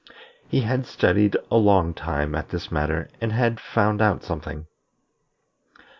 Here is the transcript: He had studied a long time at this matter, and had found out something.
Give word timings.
He 0.47 0.61
had 0.61 0.87
studied 0.87 1.37
a 1.51 1.57
long 1.57 1.93
time 1.93 2.33
at 2.33 2.49
this 2.49 2.71
matter, 2.71 3.07
and 3.21 3.31
had 3.31 3.59
found 3.59 4.01
out 4.01 4.23
something. 4.23 4.65